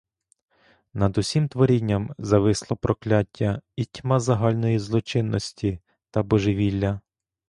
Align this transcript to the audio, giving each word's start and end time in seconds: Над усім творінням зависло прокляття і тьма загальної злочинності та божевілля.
Над 0.93 1.17
усім 1.17 1.47
творінням 1.47 2.15
зависло 2.17 2.77
прокляття 2.77 3.61
і 3.75 3.85
тьма 3.85 4.19
загальної 4.19 4.79
злочинності 4.79 5.79
та 6.11 6.23
божевілля. 6.23 7.01